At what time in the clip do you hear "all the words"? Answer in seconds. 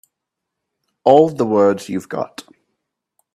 1.03-1.87